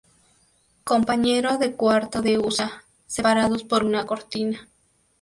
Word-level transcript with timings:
Compañero 0.83 1.59
de 1.59 1.75
cuarto 1.75 2.23
de 2.23 2.39
Usa, 2.39 2.83
separados 3.05 3.63
por 3.63 3.83
una 3.83 4.07
cortina. 4.07 4.67